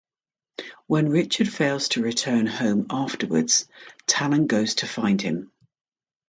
When 0.87 1.09
Richard 1.09 1.47
fails 1.47 1.89
to 1.89 2.01
return 2.01 2.47
home 2.47 2.87
afterwards, 2.89 3.67
Talon 4.07 4.47
goes 4.47 4.73
to 4.77 4.87
find 4.87 5.21
him. 5.21 5.51